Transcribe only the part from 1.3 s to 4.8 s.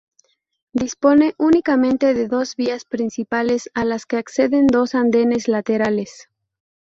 únicamente de dos vías principales a las que acceden